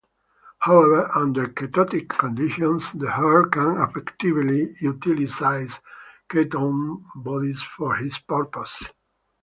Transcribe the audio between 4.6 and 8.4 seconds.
utilize ketone bodies for this